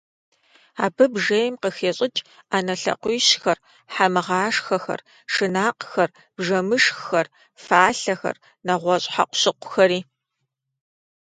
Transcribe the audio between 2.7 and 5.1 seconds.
лъакъуищхэр, хьэмгъашхэхэр,